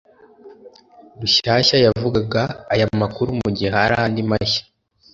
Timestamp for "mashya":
4.29-4.63